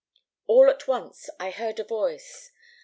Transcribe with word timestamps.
All 0.47 0.67
at 0.67 0.87
once 0.87 1.29
I 1.39 1.51
heard 1.51 1.79
a 1.79 1.83
voice. 1.83 2.49